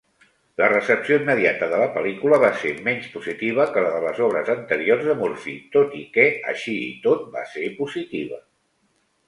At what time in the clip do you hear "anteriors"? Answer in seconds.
4.55-5.07